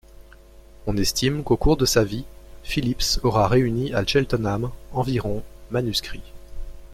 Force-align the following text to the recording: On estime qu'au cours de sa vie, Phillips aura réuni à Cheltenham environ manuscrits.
On 0.87 0.97
estime 0.97 1.43
qu'au 1.43 1.57
cours 1.57 1.77
de 1.77 1.85
sa 1.85 2.03
vie, 2.03 2.25
Phillips 2.63 3.19
aura 3.21 3.47
réuni 3.47 3.93
à 3.93 4.03
Cheltenham 4.03 4.71
environ 4.93 5.43
manuscrits. 5.69 6.33